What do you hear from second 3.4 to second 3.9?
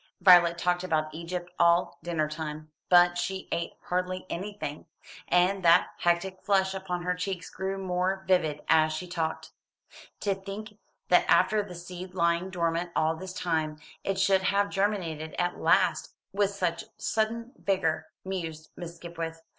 ate